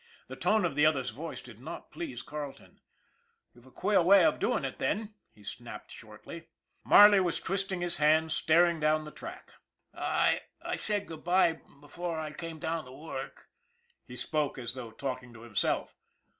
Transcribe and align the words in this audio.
The 0.29 0.35
tone 0.35 0.65
of 0.65 0.73
the 0.73 0.83
other's 0.83 1.11
voice 1.11 1.41
did 1.43 1.61
not 1.61 1.91
please 1.91 2.23
Carle 2.23 2.53
ton.' 2.53 2.79
You've 3.53 3.67
a 3.67 3.71
queer 3.71 4.01
way 4.01 4.25
of 4.25 4.39
doing 4.39 4.65
it 4.65 4.79
then," 4.79 5.13
he 5.31 5.43
snapped 5.43 5.91
shortly. 5.91 6.47
Marley 6.83 7.19
was 7.19 7.39
twisting 7.39 7.81
his 7.81 7.97
hands, 7.97 8.33
staring 8.33 8.79
down 8.79 9.03
the 9.03 9.11
track. 9.11 9.53
228 9.93 10.01
ON 10.01 10.01
THE 10.01 10.01
IRON 10.01 10.31
AT 10.31 10.37
BIG 10.37 10.63
CLOUD" 10.63 10.73
I 10.73 10.75
said 10.77 11.07
good 11.07 11.23
by 11.23 11.53
before 11.81 12.19
I 12.19 12.31
came 12.33 12.57
down 12.57 12.85
to 12.85 12.91
work/' 12.91 13.45
he 14.07 14.15
spoke 14.15 14.57
as 14.57 14.73
though 14.73 14.89
talking 14.89 15.35
to 15.35 15.41
himself. 15.41 15.95